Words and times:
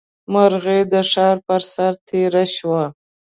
مرغۍ 0.33 0.79
د 0.93 0.93
ښار 1.11 1.37
پر 1.47 1.61
سر 1.73 1.93
تېره 2.07 2.43
شوه. 2.55 2.83